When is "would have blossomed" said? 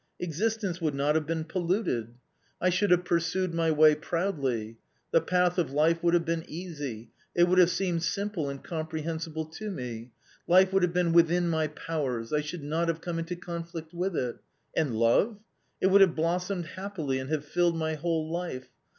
15.91-16.65